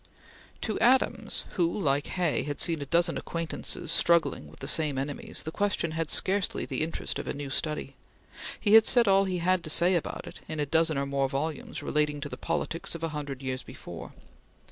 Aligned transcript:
To 0.61 0.79
Adams, 0.79 1.45
who, 1.51 1.79
like 1.79 2.07
Hay, 2.17 2.41
had 2.41 2.59
seen 2.59 2.81
a 2.81 2.87
dozen 2.87 3.19
acquaintances 3.19 3.91
struggling 3.91 4.47
with 4.47 4.59
the 4.59 4.67
same 4.67 4.97
enemies, 4.97 5.43
the 5.43 5.51
question 5.51 5.91
had 5.91 6.09
scarcely 6.09 6.65
the 6.65 6.81
interest 6.81 7.19
of 7.19 7.27
a 7.27 7.35
new 7.35 7.51
study. 7.51 7.95
He 8.59 8.73
had 8.73 8.85
said 8.85 9.07
all 9.07 9.25
he 9.25 9.37
had 9.37 9.63
to 9.63 9.69
say 9.69 9.93
about 9.93 10.25
it 10.25 10.39
in 10.47 10.59
a 10.59 10.65
dozen 10.65 10.97
or 10.97 11.05
more 11.05 11.29
volumes 11.29 11.83
relating 11.83 12.19
to 12.21 12.29
the 12.29 12.35
politics 12.35 12.95
of 12.95 13.03
a 13.03 13.09
hundred 13.09 13.43
years 13.43 13.61
before. 13.61 14.11